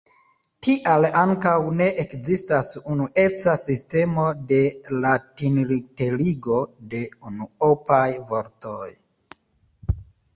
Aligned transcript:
Tial 0.65 1.03
ankaŭ 1.23 1.51
ne 1.81 1.89
ekzistas 2.03 2.69
unueca 2.93 3.53
sistemo 3.63 4.23
de 4.51 4.61
latinliterigo 5.03 6.57
de 6.95 7.03
unuopaj 7.33 8.07
vortoj. 8.31 8.89